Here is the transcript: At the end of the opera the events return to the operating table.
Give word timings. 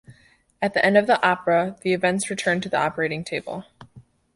At 0.63 0.73
the 0.73 0.83
end 0.83 0.97
of 0.97 1.05
the 1.05 1.21
opera 1.23 1.75
the 1.81 1.93
events 1.93 2.31
return 2.31 2.59
to 2.61 2.69
the 2.69 2.79
operating 2.79 3.23
table. 3.23 3.65